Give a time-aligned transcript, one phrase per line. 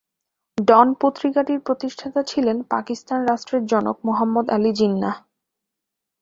[0.57, 5.15] ডন পত্রিকাটির প্রতিষ্ঠাতা ছিলেন পাকিস্তান রাষ্ট্রের জনক মুহাম্মদ আলী জিন্নাহ।